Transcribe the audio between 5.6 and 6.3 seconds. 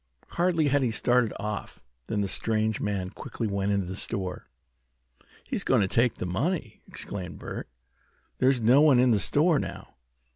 going to take the